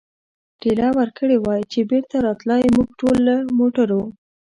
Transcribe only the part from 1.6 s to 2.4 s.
چې بېرته را